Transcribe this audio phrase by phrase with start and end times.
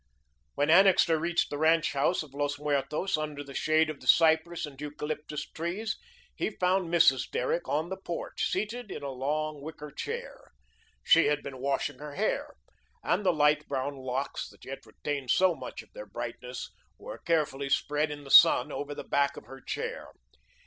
[0.55, 4.65] When Annixter reached the ranch house of Los Muertos, under the shade of the cypress
[4.65, 5.95] and eucalyptus trees,
[6.35, 7.29] he found Mrs.
[7.29, 10.53] Derrick on the porch, seated in a long wicker chair.
[11.03, 12.47] She had been washing her hair,
[13.03, 17.69] and the light brown locks that yet retained so much of their brightness, were carefully
[17.69, 20.07] spread in the sun over the back of her chair.